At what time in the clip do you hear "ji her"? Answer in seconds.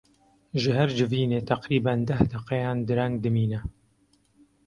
0.61-0.89